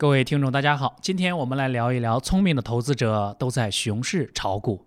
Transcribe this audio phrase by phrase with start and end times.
[0.00, 4.86] 各位听众，大家好，今天我们来聊一聊聪明的投资者都在熊市炒股。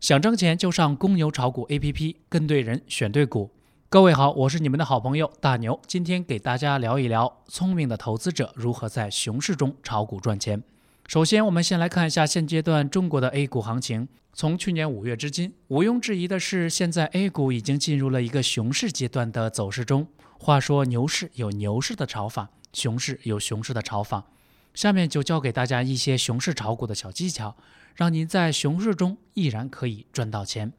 [0.00, 3.50] 想挣钱就上公牛炒股 APP，跟对人选对股。
[3.88, 10.62] 各位好，我是你们的好朋友大牛，今天给大家聊一聊聪明的投资者如何在熊市中炒股赚钱。
[11.06, 14.06] 首先，我们先来看一下现阶段中国的 A 股行情。
[14.34, 20.06] 从去年五月至今，毋庸置疑的是，现在 A 股已经进入了一个熊市阶段的走势中。
[20.44, 24.26] 话说，牛市有牛市的炒法，熊市有熊市的炒法。
[24.74, 27.56] 下面就教给大家一些熊市炒股的小技巧，
[27.94, 30.74] 让您在熊市中依然可以赚到钱。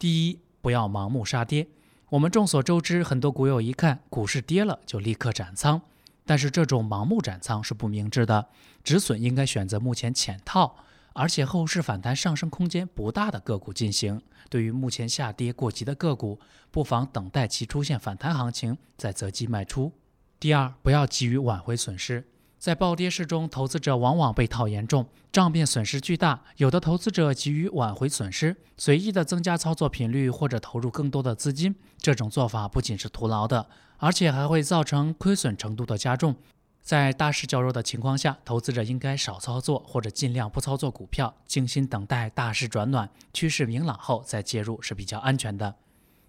[0.00, 1.68] 第一，不要盲目杀跌。
[2.08, 5.82] 我们众所周知，很多股友一看股市跌了就立刻斩仓，
[6.26, 8.48] 但是这种盲目斩仓是不明智的。
[8.82, 10.74] 止损应该选择目前浅套，
[11.14, 14.20] 而且后市反弹上升空间不大的个股进行。
[14.50, 16.38] 对于目前下跌过急的个股，
[16.70, 19.92] 不妨等待其出现反弹行情再择机卖出。
[20.38, 22.26] 第二，不要急于挽回损失。
[22.58, 26.42] 在暴跌市中，投资者往往被套严重，账面损失巨大。
[26.56, 36.36] 有的投资者急于挽回损失，随意的增加操作频率或者投入更多的资金，这种做法不仅是徒劳的，而且还会造成亏损程度的加重。
[36.84, 45.74] 在大势较弱的情况下，投资者应该少操作或者尽量不操作股票，静心等待大势转暖、趋势明朗后再介入是比较安全的。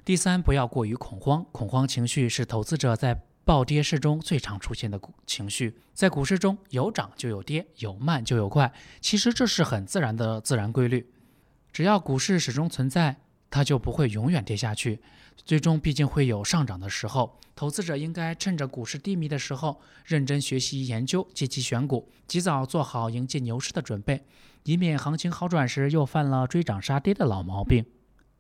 [0.04, 3.22] 第三，不要过于恐慌，恐慌情绪是投资者在。
[3.48, 8.74] 暴跌市中最常出现的情绪，在股市中有涨就有跌，有慢就有快。
[9.02, 11.08] 其实这是很自然的自然规律。
[11.72, 13.18] 只要股市始终存在，
[13.50, 15.00] 它就不会永远跌下去。
[15.46, 17.38] 最终毕竟会有上涨的时候。
[17.56, 24.26] 投资者应该趁着股市低迷的时候，认真学习研究，积极选股，及早做好迎接牛市的准备，
[24.64, 27.86] 以免行情好转时又犯了追涨杀跌的老毛病。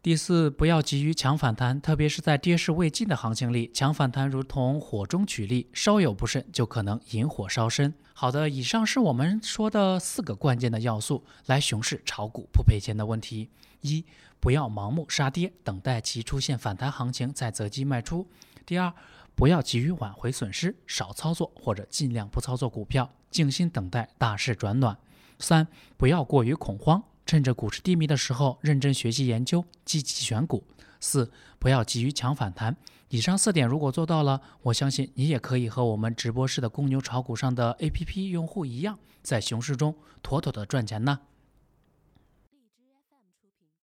[0.05, 7.91] 第四，不要急于抢反弹，特别是在跌势未尽的行情里，抢反弹如同火中取栗，稍有不慎就可能引火烧身。
[8.13, 13.49] 好的，以上是我们说的四个关键的要素，来熊市炒股不赔钱的问题：
[13.81, 14.05] 一，
[14.39, 18.27] 不要盲目杀跌，等待其出现反弹行情再择机卖出；
[18.63, 18.94] 第二，
[19.33, 24.95] 不要急于挽回损失，少操作或者尽量不操作股票，静心等待大势转暖；
[25.39, 25.67] 三，
[25.97, 27.01] 不要过于恐慌。
[27.25, 30.63] 趁着股市低迷的时候，认真学习研究，积极选股。
[31.00, 32.75] 四，不要急于抢反弹。
[33.09, 41.19] 以上四点如果做到了，我相信你也可以和我们直播室的公牛炒股上的 APP 用户一样，在熊市中妥妥的赚钱呢。